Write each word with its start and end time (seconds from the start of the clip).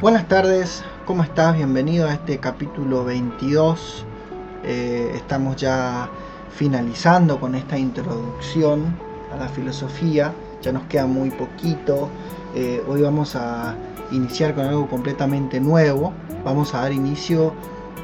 Buenas 0.00 0.26
tardes, 0.26 0.84
¿cómo 1.06 1.22
estás? 1.22 1.56
Bienvenido 1.56 2.08
a 2.08 2.14
este 2.14 2.38
capítulo 2.38 3.04
22. 3.04 4.04
Eh, 4.64 5.12
estamos 5.14 5.56
ya 5.56 6.10
finalizando 6.50 7.38
con 7.38 7.54
esta 7.54 7.78
introducción 7.78 8.96
a 9.32 9.36
la 9.36 9.48
filosofía, 9.48 10.34
ya 10.60 10.72
nos 10.72 10.82
queda 10.84 11.06
muy 11.06 11.30
poquito. 11.30 12.10
Eh, 12.54 12.82
hoy 12.88 13.00
vamos 13.02 13.36
a 13.36 13.76
iniciar 14.10 14.56
con 14.56 14.66
algo 14.66 14.88
completamente 14.88 15.60
nuevo. 15.60 16.12
Vamos 16.44 16.74
a 16.74 16.80
dar 16.80 16.92
inicio 16.92 17.54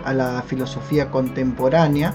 a 0.04 0.14
la 0.14 0.42
filosofía 0.46 1.10
contemporánea. 1.10 2.14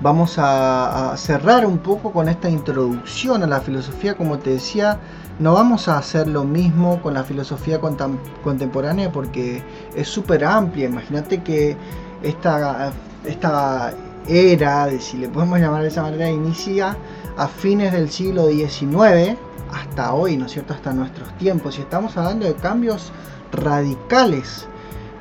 Vamos 0.00 0.36
a, 0.38 1.14
cerrar 1.16 1.64
un 1.64 1.78
poco 1.78 2.12
con 2.12 2.28
esta 2.28 2.50
introducción 2.50 3.42
a 3.42 3.46
la 3.46 3.60
filosofía, 3.60 4.14
como 4.16 4.38
te 4.38 4.50
decía, 4.50 4.98
no 5.38 5.54
vamos 5.54 5.88
a 5.88 5.98
hacer 5.98 6.28
lo 6.28 6.44
mismo 6.44 7.00
con 7.00 7.14
la 7.14 7.24
filosofía 7.24 7.80
contemporánea 7.80 9.10
porque 9.10 9.62
es 9.94 10.08
súper 10.08 10.44
amplia. 10.44 10.86
Imagínate 10.86 11.42
que 11.42 11.76
esta, 12.22 12.92
esta 13.24 13.94
era, 14.26 14.90
si 14.98 15.18
le 15.18 15.28
podemos 15.28 15.58
llamar 15.60 15.82
de 15.82 15.88
esa 15.88 16.02
manera, 16.02 16.28
inicia 16.30 16.96
a 17.36 17.48
fines 17.48 17.92
del 17.92 18.10
siglo 18.10 18.48
XIX 18.48 19.36
hasta 19.72 20.12
hoy, 20.12 20.36
¿no 20.36 20.46
es 20.46 20.52
cierto? 20.52 20.74
Hasta 20.74 20.92
nuestros 20.92 21.36
tiempos. 21.38 21.78
Y 21.78 21.82
estamos 21.82 22.16
hablando 22.16 22.46
de 22.46 22.54
cambios 22.54 23.12
radicales 23.52 24.68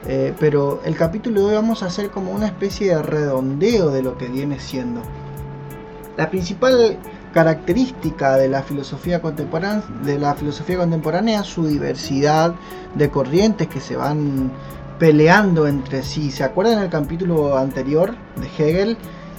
eh, 0.08 0.34
pero 0.40 0.82
el 0.84 0.96
capítulo 0.96 1.42
de 1.42 1.48
hoy 1.48 1.54
vamos 1.56 1.84
a 1.84 1.86
hacer 1.86 2.10
como 2.10 2.32
una 2.32 2.48
especie 2.48 2.96
de 2.96 3.02
redondeo 3.02 3.90
de 3.90 4.04
lo 4.04 4.18
que 4.18 4.28
viene 4.28 4.60
siendo. 4.60 5.02
La 6.18 6.30
principal 6.30 6.98
característica 7.34 8.38
de 8.38 8.48
la 8.48 8.62
filosofía 8.62 9.22
contemporánea, 9.22 9.84
de 10.04 10.20
la 10.20 10.36
filosofía 10.36 10.78
contemporánea 10.78 11.42
es 11.42 11.48
su 11.48 11.66
diversidad 11.66 12.54
de 12.96 13.10
corrientes 13.10 13.68
que 13.68 13.80
se 13.80 13.96
van 13.96 14.52
peleando 15.00 15.68
entre 15.68 16.04
sí. 16.04 16.32
¿Se 16.32 16.44
acuerdan 16.44 16.84
el 16.84 16.90
capítulo 16.90 17.58
anterior 17.58 18.14
de 18.36 18.48
Hegel? 18.48 18.98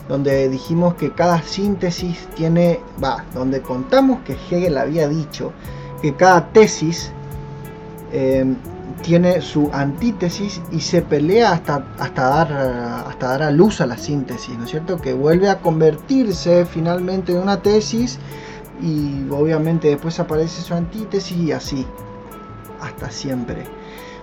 Donde 0.08 0.48
dijimos 0.48 0.94
que 0.94 1.12
cada 1.12 1.40
síntesis 1.42 2.26
tiene, 2.34 2.80
va, 3.02 3.24
donde 3.32 3.62
contamos 3.62 4.20
que 4.20 4.32
Hegel 4.32 4.76
había 4.76 5.08
dicho 5.08 5.52
que 6.02 6.14
cada 6.14 6.48
tesis 6.52 7.12
eh, 8.12 8.44
tiene 9.04 9.42
su 9.42 9.70
antítesis 9.72 10.62
y 10.72 10.80
se 10.80 11.02
pelea 11.02 11.52
hasta, 11.52 11.84
hasta, 11.98 12.22
dar, 12.22 12.52
hasta 13.06 13.28
dar 13.28 13.42
a 13.42 13.50
luz 13.50 13.82
a 13.82 13.86
la 13.86 13.98
síntesis, 13.98 14.56
¿no 14.56 14.64
es 14.64 14.70
cierto? 14.70 14.98
Que 14.98 15.12
vuelve 15.12 15.50
a 15.50 15.60
convertirse 15.60 16.64
finalmente 16.64 17.32
en 17.32 17.38
una 17.38 17.60
tesis 17.60 18.18
y 18.80 19.28
obviamente 19.30 19.88
después 19.88 20.18
aparece 20.18 20.62
su 20.62 20.72
antítesis 20.72 21.36
y 21.36 21.52
así, 21.52 21.86
hasta 22.80 23.10
siempre. 23.10 23.64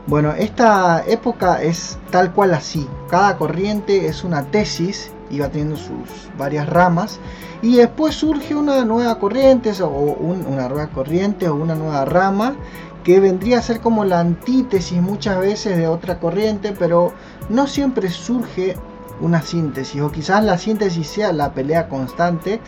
Bueno, 0.07 0.31
esta 0.31 1.03
época 1.07 1.61
es 1.61 1.99
tal 2.09 2.33
cual 2.33 2.55
así, 2.55 2.87
cada 3.07 3.37
corriente 3.37 4.07
es 4.07 4.23
una 4.23 4.45
tesis 4.45 5.11
y 5.31 5.39
teniendo 5.39 5.77
sus 5.77 6.29
varias 6.37 6.67
ramas 6.67 7.19
y 7.61 7.75
después 7.77 8.15
surge 8.15 8.55
una 8.55 8.83
nueva 8.85 9.17
corriente 9.19 9.71
o 9.81 9.89
una 9.89 10.67
nueva 10.67 10.87
corriente 10.87 11.47
o 11.47 11.55
una 11.55 11.75
nueva 11.75 12.05
rama 12.05 12.55
que 13.03 13.19
vendría 13.19 13.59
a 13.59 13.61
ser 13.61 13.79
como 13.81 14.05
la 14.05 14.19
antítesis 14.19 15.01
muchas 15.01 15.39
veces 15.39 15.77
de 15.77 15.87
otra 15.87 16.19
corriente, 16.19 16.73
pero 16.77 17.13
no 17.49 17.67
siempre 17.67 18.09
surge 18.09 18.75
una 19.21 19.41
síntesis, 19.41 20.01
o 20.01 20.11
quizás 20.11 20.43
la 20.43 20.57
síntesis 20.57 21.07
sea 21.07 21.31
la 21.31 21.53
pelea 21.53 21.87
constante 21.89 22.59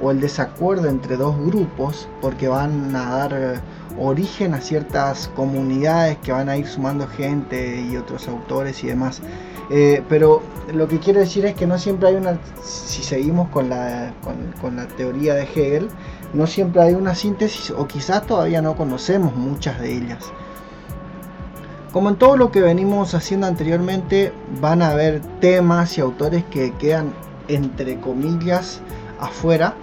o 0.00 0.10
el 0.10 0.20
desacuerdo 0.20 0.88
entre 0.88 1.16
dos 1.16 1.36
grupos, 1.38 2.08
porque 2.20 2.48
van 2.48 2.94
a 2.94 3.16
dar 3.16 3.62
origen 3.98 4.54
a 4.54 4.60
ciertas 4.60 5.28
comunidades 5.28 6.18
que 6.18 6.32
van 6.32 6.48
a 6.48 6.56
ir 6.56 6.66
sumando 6.66 7.06
gente 7.06 7.80
y 7.80 7.96
otros 7.96 8.28
autores 8.28 8.82
y 8.84 8.88
demás. 8.88 9.20
Eh, 9.70 10.02
pero 10.08 10.42
lo 10.72 10.88
que 10.88 10.98
quiero 10.98 11.20
decir 11.20 11.46
es 11.46 11.54
que 11.54 11.66
no 11.66 11.78
siempre 11.78 12.08
hay 12.08 12.16
una, 12.16 12.38
si 12.62 13.02
seguimos 13.02 13.48
con 13.48 13.68
la, 13.68 14.12
con 14.60 14.76
la 14.76 14.86
teoría 14.88 15.34
de 15.34 15.42
Hegel, 15.42 15.88
no 16.34 16.46
siempre 16.46 16.82
hay 16.82 16.94
una 16.94 17.14
síntesis 17.14 17.70
o 17.70 17.86
quizás 17.86 18.26
todavía 18.26 18.62
no 18.62 18.76
conocemos 18.76 19.34
muchas 19.36 19.80
de 19.80 19.92
ellas. 19.92 20.32
Como 21.92 22.08
en 22.08 22.16
todo 22.16 22.38
lo 22.38 22.50
que 22.50 22.62
venimos 22.62 23.14
haciendo 23.14 23.46
anteriormente, 23.46 24.32
van 24.60 24.80
a 24.80 24.90
haber 24.92 25.20
temas 25.40 25.98
y 25.98 26.00
autores 26.00 26.42
que 26.44 26.72
quedan 26.72 27.12
entre 27.48 28.00
comillas 28.00 28.80
afuera 29.20 29.74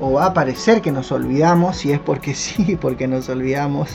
o 0.00 0.12
va 0.12 0.26
a 0.26 0.34
parecer 0.34 0.80
que 0.82 0.92
nos 0.92 1.12
olvidamos, 1.12 1.76
si 1.76 1.92
es 1.92 2.00
porque 2.00 2.34
sí, 2.36 2.76
porque 2.80 3.08
nos 3.08 3.28
olvidamos. 3.28 3.90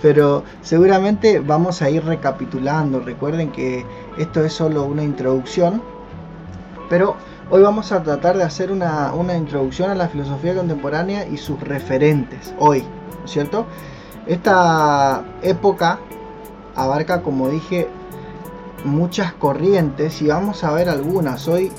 Pero 0.00 0.44
seguramente 0.62 1.40
vamos 1.40 1.82
a 1.82 1.90
ir 1.90 2.04
recapitulando. 2.04 3.00
Recuerden 3.00 3.50
que 3.50 3.84
esto 4.16 4.44
es 4.44 4.52
solo 4.52 4.84
una 4.84 5.02
introducción. 5.02 5.82
Pero 6.88 7.16
Hoy 7.50 7.62
vamos 7.62 7.92
a 7.92 8.02
tratar 8.02 8.36
de 8.36 8.44
hacer 8.44 8.70
una, 8.70 9.10
introducción 9.34 9.88
a 9.88 9.94
la 9.94 10.08
filosofía 10.08 10.54
contemporánea 10.54 11.26
y 11.26 11.38
sus 11.38 11.58
referentes, 11.60 12.52
hoy, 12.58 12.82
¿no 12.82 13.24
es 13.24 13.30
cierto? 13.30 13.64
Esta 14.26 15.24
época 15.40 15.98
abarca, 16.74 17.22
como 17.22 17.48
dije, 17.48 17.88
muchas 18.84 19.32
corrientes 19.32 20.20
y 20.20 20.26
vamos 20.26 20.62
a 20.62 20.72
ver 20.72 20.90
algunas. 20.90 21.48
Hoy 21.48 21.72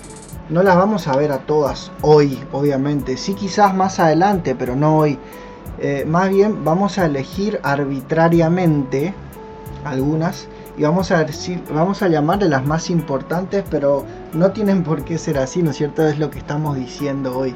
no 0.50 0.64
las 0.64 0.76
vamos 0.76 1.08
a 1.08 1.16
ver 1.16 1.32
a 1.32 1.40
todas, 1.40 1.92
hoy, 2.02 2.40
obviamente. 2.52 3.18
Sí 3.18 3.36
quizás 3.36 3.76
más 3.76 4.00
adelante, 4.00 4.56
pero 4.56 4.76
no 4.76 4.98
hoy. 4.98 5.20
Eh, 5.80 6.06
más 6.08 6.30
bien 6.30 6.66
vamos 6.66 6.98
a 6.98 7.06
elegir 7.06 7.60
arbitrariamente 7.64 9.14
algunas 9.86 10.48
y 10.78 10.84
vamos 10.84 11.12
a 11.12 11.24
decir, 11.24 11.64
vamos 11.74 12.02
a 12.02 12.08
llamarle 12.08 12.50
las 12.50 12.66
más 12.66 12.90
importantes, 12.90 13.64
pero 13.70 14.06
no 14.34 14.52
tienen 14.52 14.84
por 14.84 15.04
qué 15.04 15.18
ser 15.18 15.38
así, 15.38 15.62
¿no 15.62 15.72
es 15.72 15.78
cierto? 15.78 16.06
Es 16.08 16.20
lo 16.20 16.30
que 16.30 16.40
estamos 16.40 16.76
diciendo 16.76 17.38
hoy. 17.38 17.56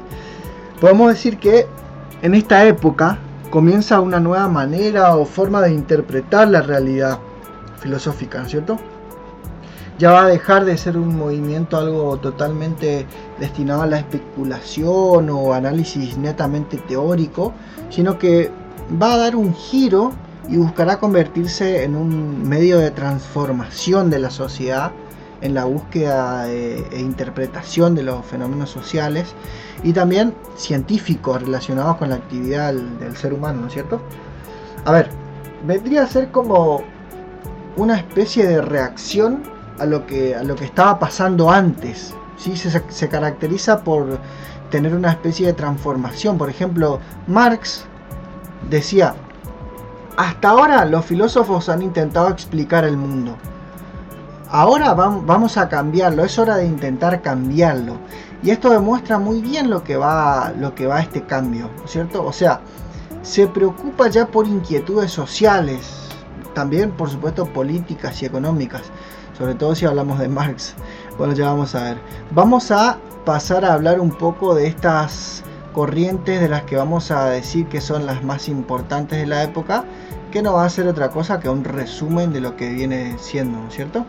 Podemos 0.80 1.08
decir 1.08 1.38
que 1.38 1.66
en 2.22 2.34
esta 2.34 2.64
época 2.64 3.18
comienza 3.50 4.00
una 4.00 4.20
nueva 4.20 4.48
manera 4.48 5.16
o 5.16 5.24
forma 5.24 5.60
de 5.62 5.72
interpretar 5.72 6.48
la 6.48 6.62
realidad 6.62 7.18
filosófica, 7.80 8.38
¿no 8.38 8.44
es 8.44 8.50
cierto? 8.50 8.78
Ya 9.98 10.10
va 10.10 10.24
a 10.24 10.26
dejar 10.26 10.64
de 10.64 10.76
ser 10.76 10.96
un 10.96 11.16
movimiento 11.16 11.76
algo 11.76 12.16
totalmente 12.16 13.06
destinado 13.38 13.82
a 13.82 13.86
la 13.86 13.98
especulación 13.98 15.30
o 15.30 15.54
análisis 15.54 16.16
netamente 16.16 16.78
teórico, 16.78 17.52
sino 17.90 18.18
que 18.18 18.50
va 19.00 19.14
a 19.14 19.18
dar 19.18 19.36
un 19.36 19.54
giro 19.54 20.12
y 20.48 20.56
buscará 20.56 20.98
convertirse 20.98 21.84
en 21.84 21.94
un 21.94 22.48
medio 22.48 22.78
de 22.78 22.90
transformación 22.90 24.10
de 24.10 24.18
la 24.18 24.30
sociedad 24.30 24.92
en 25.40 25.54
la 25.54 25.64
búsqueda 25.64 26.50
e 26.50 26.98
interpretación 26.98 27.94
de 27.94 28.02
los 28.02 28.24
fenómenos 28.24 28.70
sociales 28.70 29.34
y 29.82 29.92
también 29.92 30.34
científicos 30.56 31.42
relacionados 31.42 31.96
con 31.96 32.08
la 32.10 32.16
actividad 32.16 32.72
del, 32.72 33.16
ser 33.16 33.34
humano, 33.34 33.60
¿no 33.60 33.66
es 33.66 33.74
cierto? 33.74 34.00
A 34.86 34.92
ver, 34.92 35.10
vendría 35.66 36.04
a 36.04 36.06
ser 36.06 36.30
como 36.30 36.82
una 37.76 37.96
especie 37.96 38.46
de 38.46 38.62
reacción 38.62 39.42
a 39.78 39.86
lo 39.86 40.06
que, 40.06 40.34
a 40.34 40.42
lo 40.42 40.56
que 40.56 40.64
estaba 40.64 40.98
pasando 40.98 41.50
antes. 41.50 42.14
¿sí? 42.36 42.56
Se, 42.56 42.82
se 42.88 43.08
caracteriza 43.08 43.82
por 43.82 44.18
tener 44.70 44.94
una 44.94 45.10
especie 45.10 45.46
de 45.46 45.52
transformación. 45.52 46.38
Por 46.38 46.50
ejemplo, 46.50 47.00
Marx 47.26 47.84
decía, 48.70 49.14
hasta 50.16 50.48
ahora 50.48 50.84
los 50.84 51.04
filósofos 51.04 51.68
han 51.68 51.82
intentado 51.82 52.28
explicar 52.28 52.84
el 52.84 52.96
mundo. 52.96 53.36
Ahora 54.48 54.94
vamos 54.94 55.56
a 55.56 55.68
cambiarlo, 55.68 56.24
es 56.24 56.38
hora 56.38 56.56
de 56.56 56.66
intentar 56.66 57.22
cambiarlo. 57.22 57.96
Y 58.42 58.50
esto 58.50 58.70
demuestra 58.70 59.18
muy 59.18 59.40
bien 59.40 59.68
lo 59.68 59.82
que 59.82 59.96
va, 59.96 60.52
lo 60.56 60.74
que 60.74 60.86
va 60.86 61.00
este 61.00 61.22
cambio, 61.22 61.70
¿cierto? 61.86 62.24
O 62.24 62.32
sea, 62.32 62.60
se 63.22 63.48
preocupa 63.48 64.08
ya 64.08 64.26
por 64.26 64.46
inquietudes 64.46 65.10
sociales, 65.10 66.03
también 66.54 66.92
por 66.92 67.10
supuesto 67.10 67.46
políticas 67.46 68.22
y 68.22 68.26
económicas, 68.26 68.82
sobre 69.36 69.54
todo 69.54 69.74
si 69.74 69.84
hablamos 69.86 70.18
de 70.18 70.28
Marx. 70.28 70.74
Bueno, 71.18 71.34
ya 71.34 71.46
vamos 71.46 71.74
a 71.74 71.82
ver. 71.82 71.98
Vamos 72.30 72.70
a 72.70 72.98
pasar 73.24 73.64
a 73.64 73.74
hablar 73.74 74.00
un 74.00 74.10
poco 74.10 74.54
de 74.54 74.66
estas 74.66 75.42
corrientes 75.72 76.40
de 76.40 76.48
las 76.48 76.62
que 76.62 76.76
vamos 76.76 77.10
a 77.10 77.26
decir 77.26 77.66
que 77.66 77.80
son 77.80 78.06
las 78.06 78.22
más 78.22 78.48
importantes 78.48 79.18
de 79.18 79.26
la 79.26 79.42
época, 79.42 79.84
que 80.30 80.42
no 80.42 80.54
va 80.54 80.64
a 80.64 80.70
ser 80.70 80.86
otra 80.86 81.10
cosa 81.10 81.40
que 81.40 81.48
un 81.48 81.64
resumen 81.64 82.32
de 82.32 82.40
lo 82.40 82.56
que 82.56 82.70
viene 82.70 83.16
siendo, 83.18 83.58
¿cierto? 83.70 84.06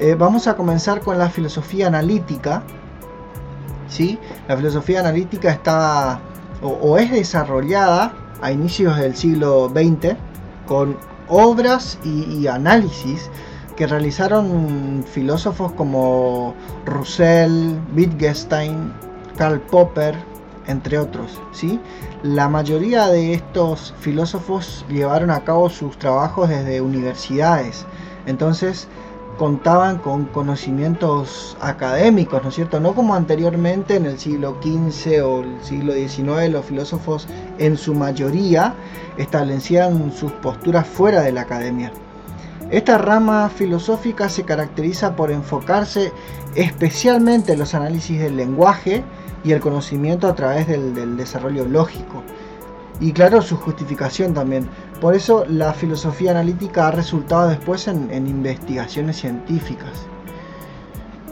Eh, 0.00 0.14
vamos 0.14 0.46
a 0.46 0.56
comenzar 0.56 1.00
con 1.00 1.18
la 1.18 1.28
filosofía 1.28 1.88
analítica. 1.88 2.62
¿sí? 3.88 4.18
La 4.46 4.56
filosofía 4.56 5.00
analítica 5.00 5.50
está 5.50 6.20
o, 6.62 6.98
es 6.98 7.10
desarrollada 7.10 8.12
a 8.40 8.52
inicios 8.52 8.96
del 8.96 9.16
siglo 9.16 9.68
XX 9.70 10.16
con 10.66 10.96
obras 11.28 11.98
y, 12.04 12.46
análisis 12.46 13.30
que 13.76 13.86
realizaron 13.86 15.04
filósofos 15.08 15.72
como 15.72 16.54
Russell, 16.84 17.76
Wittgenstein, 17.94 18.92
Karl 19.36 19.60
Popper, 19.60 20.16
entre 20.66 20.98
otros. 20.98 21.40
¿sí? 21.52 21.80
La 22.22 22.48
mayoría 22.48 23.06
de 23.06 23.34
estos 23.34 23.94
filósofos 24.00 24.84
llevaron 24.88 25.30
a 25.30 25.44
cabo 25.44 25.70
sus 25.70 25.98
trabajos 25.98 26.48
desde 26.48 26.80
universidades, 26.80 27.86
entonces 28.26 28.88
contaban 29.38 29.98
con 29.98 30.26
conocimientos 30.26 31.56
académicos, 31.60 32.42
¿no 32.42 32.50
es 32.50 32.56
cierto? 32.56 32.80
No 32.80 32.94
como 32.94 33.14
anteriormente 33.14 33.96
en 33.96 34.04
el 34.04 34.18
siglo 34.18 34.58
XV 34.60 35.24
o 35.24 35.42
el 35.42 35.62
siglo 35.62 35.94
XIX 35.94 36.50
los 36.50 36.66
filósofos 36.66 37.26
en 37.58 37.78
su 37.78 37.94
mayoría 37.94 38.74
establecían 39.16 40.12
sus 40.12 40.32
posturas 40.32 40.86
fuera 40.86 41.22
de 41.22 41.32
la 41.32 41.42
academia. 41.42 41.92
Esta 42.70 42.98
rama 42.98 43.48
filosófica 43.48 44.28
se 44.28 44.44
caracteriza 44.44 45.16
por 45.16 45.30
enfocarse 45.30 46.12
especialmente 46.54 47.52
en 47.52 47.60
los 47.60 47.74
análisis 47.74 48.20
del 48.20 48.36
lenguaje 48.36 49.02
y 49.42 49.52
el 49.52 49.60
conocimiento 49.60 50.28
a 50.28 50.34
través 50.34 50.66
del, 50.66 51.16
desarrollo 51.16 51.64
lógico. 51.64 52.22
Y 53.00 53.12
claro, 53.12 53.40
su 53.40 53.56
justificación 53.56 54.34
también. 54.34 54.68
Por 55.00 55.14
eso 55.14 55.44
la 55.48 55.72
filosofía 55.74 56.32
analítica 56.32 56.88
ha 56.88 56.90
resultado 56.90 57.48
después 57.48 57.86
en, 57.86 58.10
investigaciones 58.26 59.18
científicas. 59.18 60.06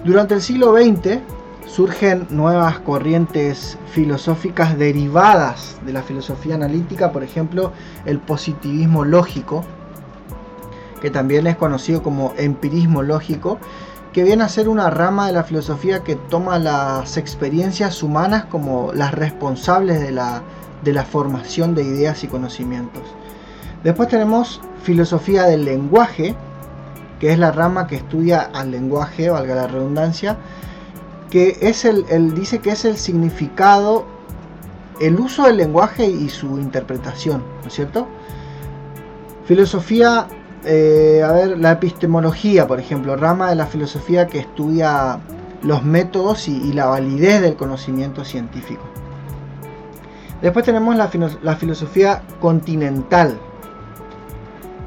Durante 0.04 0.34
el 0.34 0.42
siglo 0.42 0.72
XX 0.72 1.18
surgen 1.66 2.28
nuevas 2.30 2.78
corrientes 2.78 3.76
filosóficas 3.90 4.78
derivadas 4.78 5.78
de 5.84 5.92
la 5.92 6.02
filosofía 6.02 6.54
analítica, 6.54 7.10
por 7.10 7.24
ejemplo, 7.24 7.72
el 8.04 8.20
positivismo 8.20 9.04
lógico, 9.04 9.64
que 11.02 11.10
también 11.10 11.48
es 11.48 11.56
conocido 11.56 12.04
como 12.04 12.34
empirismo 12.36 13.02
lógico, 13.02 13.58
que 14.12 14.22
viene 14.22 14.44
a 14.44 14.48
ser 14.48 14.69
una 14.69 14.90
rama 14.90 15.26
de 15.26 15.32
la 15.32 15.42
filosofía 15.42 16.04
que 16.04 16.14
toma 16.14 16.60
las 16.60 17.16
experiencias 17.16 18.00
humanas 18.04 18.44
como 18.44 18.92
las 18.92 19.12
responsables 19.12 20.00
de 20.00 20.12
la 20.12 21.04
formación 21.04 21.74
de 21.74 21.82
ideas 21.82 22.22
y 22.22 22.28
conocimientos. 22.28 23.02
Después 23.86 24.08
tenemos 24.08 24.60
filosofía 24.82 25.44
del 25.44 25.64
lenguaje, 25.64 26.34
que 27.20 27.30
es 27.30 27.38
la 27.38 27.52
rama 27.52 27.86
que 27.86 27.94
estudia 27.94 28.40
al 28.40 28.72
lenguaje, 28.72 29.30
valga 29.30 29.54
la 29.54 29.68
redundancia, 29.68 30.38
que 31.30 31.56
es 31.60 31.84
el, 31.84 32.34
dice 32.34 32.58
que 32.58 32.70
es 32.70 32.84
el 32.84 32.96
significado, 32.96 34.04
el 35.00 35.20
uso 35.20 35.44
del 35.44 35.58
lenguaje 35.58 36.04
y 36.04 36.28
su 36.30 36.58
interpretación, 36.58 37.44
¿no 37.62 37.68
es 37.68 37.74
cierto? 37.74 38.08
Filosofía 39.44 40.26
eh, 40.64 41.22
a 41.24 41.30
ver, 41.30 41.56
la 41.56 41.70
epistemología, 41.70 42.66
por 42.66 42.80
ejemplo, 42.80 43.14
rama 43.14 43.50
de 43.50 43.54
la 43.54 43.66
filosofía 43.66 44.26
que 44.26 44.40
estudia 44.40 45.20
los 45.62 45.84
métodos 45.84 46.48
y, 46.48 46.72
la 46.72 46.86
validez 46.86 47.40
del 47.40 47.54
conocimiento 47.54 48.24
científico. 48.24 48.82
Después 50.42 50.64
tenemos 50.64 50.96
la, 50.96 51.06
filosofía 51.54 52.24
continental. 52.40 53.38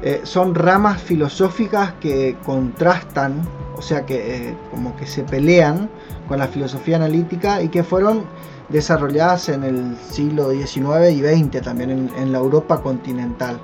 Eh, 0.02 0.22
son 0.24 0.54
ramas 0.54 1.02
filosóficas 1.02 1.92
que 2.00 2.36
contrastan, 2.44 3.42
o 3.76 3.82
sea, 3.82 4.06
que 4.06 4.48
eh, 4.48 4.56
como 4.70 4.96
que 4.96 5.06
se 5.06 5.22
pelean 5.24 5.90
con 6.26 6.38
la 6.38 6.48
filosofía 6.48 6.96
analítica 6.96 7.62
y 7.62 7.68
que 7.68 7.82
fueron 7.82 8.24
desarrolladas 8.70 9.48
en 9.48 9.64
el 9.64 9.96
siglo 9.98 10.50
XIX 10.50 11.10
y 11.12 11.20
XX 11.20 11.60
también 11.62 12.10
en 12.16 12.32
la 12.32 12.38
Europa 12.38 12.80
continental. 12.80 13.60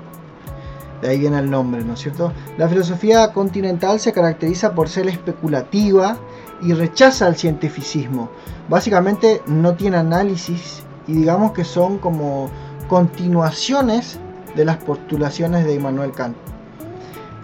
De 1.01 1.09
ahí 1.09 1.19
viene 1.19 1.39
el 1.39 1.49
nombre, 1.49 1.83
¿no 1.83 1.93
es 1.93 1.99
cierto? 1.99 2.33
La 2.57 2.67
filosofía 2.67 3.31
continental 3.31 3.99
se 3.99 4.13
caracteriza 4.13 4.73
por 4.73 4.89
ser 4.89 5.07
especulativa 5.07 6.17
y 6.61 6.73
rechaza 6.73 7.27
el 7.27 7.35
cientificismo. 7.35 8.29
Básicamente 8.67 9.41
no 9.45 9.75
tiene 9.75 9.97
análisis 9.97 10.83
y 11.07 11.13
digamos 11.13 11.51
que 11.51 11.63
son 11.63 11.99
como 11.99 12.49
continuaciones 12.87 14.19
de 14.57 14.65
las 14.65 14.77
postulaciones 14.77 15.65
de 15.65 15.75
Immanuel 15.75 16.11
Kant. 16.11 16.35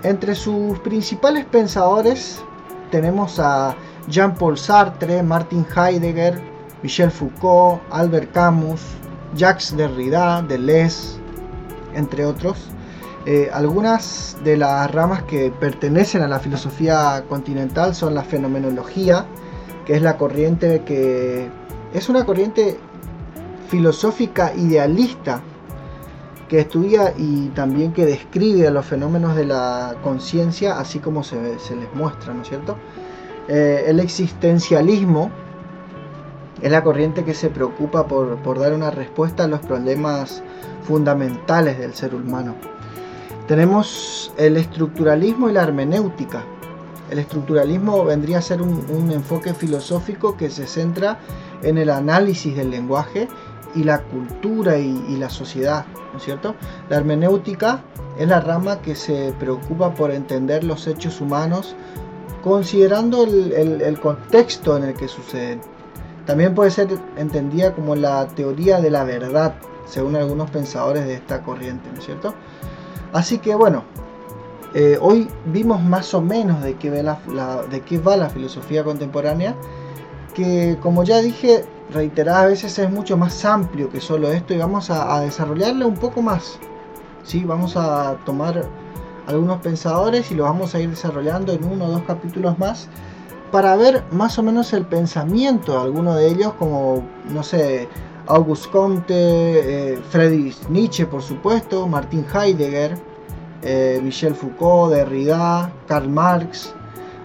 Entre 0.04 0.36
sus 0.36 0.80
principales 0.80 1.46
pensadores 1.46 2.42
tenemos 2.92 3.40
a 3.40 3.76
Jean-Paul 4.10 4.58
Sartre, 4.58 5.24
Martin 5.24 5.66
Heidegger, 5.74 6.42
Michel 6.82 7.12
Foucault, 7.12 7.82
Albert 7.92 8.34
Camus, 8.34 8.82
Jacques 9.36 9.78
Derrida, 9.78 10.42
Deleuze, 10.42 11.20
entre 11.94 12.26
otros. 12.26 12.58
Eh, 13.26 13.50
algunas 13.54 14.36
de 14.44 14.58
las 14.58 14.92
ramas 14.92 15.24
que 15.24 15.50
pertenecen 15.52 16.24
a 16.24 16.28
la 16.28 16.40
filosofía 16.40 17.24
continental 17.30 17.96
son 17.96 18.16
la 18.16 18.24
fenomenología, 18.24 19.26
que 19.86 19.96
es 19.96 20.02
la 20.02 20.18
corriente 20.18 20.82
que 20.86 21.50
es 21.94 22.10
una 22.10 22.26
corriente 22.26 22.78
filosófica 23.70 24.54
idealista 24.56 25.42
que 26.54 26.60
estudia 26.60 27.16
y 27.18 27.48
también 27.56 27.94
que 27.94 28.06
describe 28.06 28.70
los 28.70 28.86
fenómenos 28.86 29.36
de 29.36 29.44
la 29.44 29.96
conciencia 30.04 30.78
así 30.78 31.00
como 31.00 31.24
se, 31.24 31.42
les 31.42 31.96
muestra, 31.96 32.32
¿no 32.32 32.44
es 32.44 32.48
cierto? 32.48 32.78
Eh, 33.48 33.86
el 33.88 34.00
existencialismo 34.00 35.32
es 36.62 36.72
la 36.72 36.84
corriente 36.84 37.24
que 37.24 37.34
se 37.34 37.50
preocupa 37.50 38.06
por 38.06 38.60
dar 38.60 38.72
una 38.74 38.92
respuesta 38.92 39.46
a 39.46 39.48
los 39.48 39.62
problemas 39.62 40.44
fundamentales 40.84 41.80
del 41.80 41.96
ser 41.96 42.14
humano. 42.14 42.54
Tenemos 43.48 44.32
el 44.38 44.56
estructuralismo 44.58 45.50
y 45.50 45.54
la 45.54 45.64
hermenéutica. 45.64 46.44
El 47.10 47.18
estructuralismo 47.18 48.06
vendría 48.06 48.38
a 48.38 48.42
ser 48.42 48.62
un, 48.62 49.12
enfoque 49.12 49.56
filosófico 49.56 50.38
que 50.38 50.52
se 50.52 50.68
centra 50.68 51.18
en 51.64 51.80
el 51.80 51.90
análisis 51.90 52.56
del 52.56 52.70
lenguaje 52.70 53.28
y 53.76 53.84
la 53.84 54.02
cultura 54.04 54.78
y, 54.78 55.16
la 55.18 55.30
sociedad, 55.30 55.86
¿no 56.12 56.18
es 56.18 56.24
cierto? 56.24 56.56
La 56.90 56.98
hermenéutica 56.98 57.84
es 58.18 58.28
la 58.28 58.40
rama 58.40 58.82
que 58.82 58.96
se 58.96 59.34
preocupa 59.40 59.94
por 59.94 60.12
entender 60.12 60.64
los 60.64 60.88
hechos 60.88 61.22
humanos 61.22 61.76
considerando 62.44 63.24
el 63.24 64.00
contexto 64.00 64.78
en 64.78 64.84
el 64.84 64.94
que 64.94 65.08
suceden. 65.08 65.62
También 66.26 66.56
puede 66.56 66.72
ser 66.72 66.88
entendida 67.18 67.74
como 67.74 67.96
la 67.96 68.28
teoría 68.28 68.80
de 68.80 68.90
la 68.90 69.04
verdad, 69.04 69.56
según 69.86 70.16
algunos 70.16 70.50
pensadores 70.50 71.06
de 71.06 71.16
esta 71.16 71.44
corriente, 71.44 71.90
¿no 71.92 72.00
es 72.00 72.06
cierto? 72.06 72.34
Así 73.12 73.40
que 73.40 73.54
bueno, 73.56 73.84
eh, 74.74 74.98
hoy 75.02 75.30
vimos 75.46 75.82
más 75.84 76.14
o 76.14 76.22
menos 76.22 76.64
de 76.64 76.76
qué, 76.76 76.90
de 76.90 77.82
qué 77.82 78.00
va 78.00 78.16
la 78.16 78.30
filosofía 78.30 78.84
contemporánea, 78.84 79.56
que 80.34 80.78
como 80.82 81.04
ya 81.04 81.20
dije 81.20 81.66
reiteradas 81.94 82.48
veces 82.48 82.80
es 82.80 82.90
mucho 82.90 83.18
más 83.18 83.46
amplio 83.46 83.90
que 83.90 84.02
solo 84.02 84.32
esto 84.32 84.54
y 84.54 84.58
vamos 84.58 84.90
a, 84.90 85.22
desarrollarle 85.22 85.86
un 85.86 85.96
poco 85.96 86.22
más. 86.22 86.60
¿sí? 87.24 87.44
Vamos 87.44 87.78
a 87.78 88.18
tomar 88.26 88.66
algunos 89.28 89.62
pensadores 89.62 90.32
y 90.32 90.36
lo 90.36 90.44
vamos 90.44 90.76
a 90.76 90.80
ir 90.80 90.90
desarrollando 90.90 91.54
en 91.54 91.64
uno 91.64 91.86
o 91.86 91.90
dos 91.90 92.04
capítulos 92.04 92.58
más 92.60 92.90
para 93.52 93.76
ver 93.76 94.04
más 94.12 94.40
o 94.40 94.44
menos 94.44 94.74
el 94.74 94.86
pensamiento 94.86 95.74
de 95.74 95.82
alguno 95.82 96.16
de 96.16 96.28
ellos, 96.28 96.54
como, 96.54 97.04
no 97.30 97.44
sé, 97.44 97.88
August 98.26 98.72
Comte, 98.72 99.14
eh, 99.14 100.02
Friedrich 100.10 100.58
Nietzsche 100.70 101.06
por 101.06 101.22
supuesto, 101.22 101.88
Martin 101.88 102.26
Heidegger, 102.34 102.98
eh, 103.62 104.02
Michel 104.04 104.34
Foucault, 104.34 104.94
Derrida, 104.94 105.72
Karl 105.88 106.10
Marx. 106.10 106.74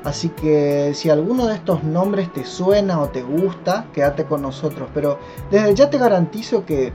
Así 0.05 0.28
que 0.31 0.93
si 0.95 1.11
alguno 1.11 1.47
de 1.47 1.55
estos 1.55 1.83
nombres 1.83 2.33
te 2.33 2.45
suena 2.45 3.00
o 3.00 3.09
te 3.09 3.23
gusta, 3.23 3.87
quédate 3.93 4.25
con 4.25 4.43
nosotros. 4.43 4.88
Pero 4.95 5.19
desde 5.50 5.75
ya 5.75 5.90
te 5.90 5.99
garantizo 5.99 6.64
que 6.64 6.93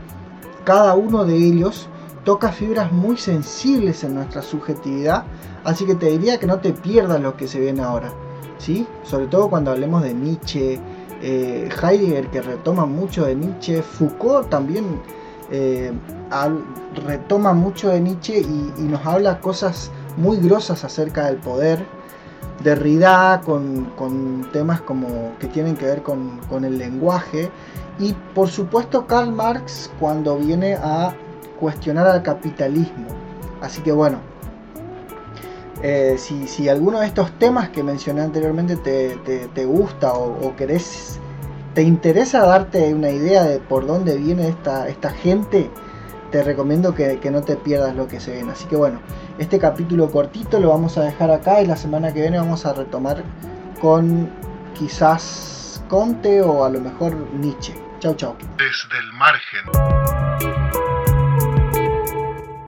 cada 0.64 0.96
uno 0.96 1.26
de 1.26 1.36
ellos 1.36 1.90
toca 2.24 2.52
fibras 2.52 2.92
muy 2.92 3.18
sensibles 3.18 4.04
en 4.04 4.16
nuestra 4.16 4.42
subjetividad. 4.42 5.26
Así 5.64 5.86
que 5.86 5.96
te 5.96 6.08
diría 6.08 6.40
que 6.40 6.48
no 6.48 6.60
te 6.60 6.72
pierdas 6.74 7.22
lo 7.22 7.36
que 7.36 7.48
se 7.48 7.60
viene 7.60 7.82
ahora. 7.84 8.12
¿sí? 8.58 8.88
Sobre 9.04 9.28
todo 9.28 9.50
cuando 9.50 9.72
hablemos 9.72 10.04
de 10.04 10.14
Nietzsche, 10.14 10.80
eh, 11.22 11.70
Heidegger 11.82 12.28
que 12.28 12.42
retoma 12.42 12.86
mucho 12.86 13.26
de 13.26 13.36
Nietzsche, 13.36 13.82
Foucault 13.82 14.50
también 14.50 15.02
eh, 15.52 15.92
retoma 17.06 17.54
mucho 17.54 17.90
de 17.90 18.00
Nietzsche 18.00 18.40
y, 18.40 18.82
nos 18.84 19.06
habla 19.06 19.40
cosas 19.40 19.92
muy 20.18 20.38
grosas 20.38 20.84
acerca 20.84 21.26
del 21.26 21.38
poder, 21.38 21.86
Derrida 22.63 23.41
con, 23.46 23.86
con 23.98 24.50
temas 24.53 24.82
como 24.82 25.34
que 25.39 25.48
tienen 25.48 25.75
que 25.75 25.86
ver 25.86 26.01
con, 26.01 26.39
el 26.63 26.77
lenguaje 26.77 27.50
y 28.00 28.13
por 28.34 28.48
supuesto 28.48 29.05
Karl 29.05 29.32
Marx 29.32 29.91
cuando 30.00 30.38
viene 30.38 30.75
a 30.75 31.13
cuestionar 31.60 32.08
al 32.08 32.24
capitalismo. 32.24 33.08
Así 33.62 33.82
que 33.82 33.91
bueno, 33.91 34.20
eh, 35.82 36.15
si, 36.17 36.70
alguno 36.70 37.01
de 37.01 37.08
estos 37.08 37.32
temas 37.39 37.70
que 37.70 37.84
mencioné 37.84 38.22
anteriormente 38.22 38.77
te, 38.77 39.65
gusta 39.65 40.13
o, 40.13 40.55
querés, 40.55 41.20
te 41.74 41.82
interesa 41.82 42.46
darte 42.46 42.93
una 42.93 43.10
idea 43.10 43.43
de 43.43 43.60
por 43.60 43.86
dónde 43.86 44.17
viene 44.17 44.48
esta, 44.48 44.88
esta 44.88 45.10
gente, 45.10 45.70
te 46.34 46.42
recomiendo 46.42 46.96
que, 46.96 47.20
no 47.30 47.44
te 47.44 47.56
pierdas 47.56 47.96
lo 47.96 48.08
que 48.08 48.20
se 48.20 48.34
viene. 48.34 48.54
Así 48.54 48.66
que 48.66 48.75
bueno, 48.75 49.00
este 49.38 49.60
capítulo 49.60 50.10
cortito 50.10 50.60
lo 50.60 50.70
vamos 50.70 50.98
a 50.98 51.04
dejar 51.04 51.30
acá 51.30 51.62
y 51.62 51.68
la 51.68 51.78
semana 51.78 52.12
que 52.12 52.22
viene 52.22 52.40
vamos 52.40 52.66
a 52.66 52.74
retomar 52.74 53.24
con 53.80 54.32
quizás 54.74 55.84
Conte 55.88 56.42
o 56.42 56.66
a 56.66 56.72
lo 56.72 56.80
mejor 56.80 57.13
Nietzsche. 57.36 57.75
Chau, 58.00 58.16
chau. 58.16 58.36
Desde 58.58 58.98
el 58.98 59.13
margen. 59.13 60.03